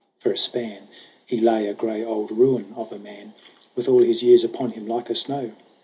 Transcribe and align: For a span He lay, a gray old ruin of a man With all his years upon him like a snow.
For 0.17 0.31
a 0.31 0.35
span 0.35 0.87
He 1.27 1.37
lay, 1.39 1.67
a 1.67 1.75
gray 1.75 2.03
old 2.03 2.31
ruin 2.31 2.73
of 2.75 2.91
a 2.91 2.97
man 2.97 3.35
With 3.75 3.87
all 3.87 4.01
his 4.01 4.23
years 4.23 4.43
upon 4.43 4.71
him 4.71 4.87
like 4.87 5.11
a 5.11 5.15
snow. 5.15 5.51